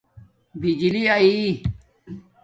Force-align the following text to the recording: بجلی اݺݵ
بجلی 0.59 1.03
اݺݵ 1.21 1.51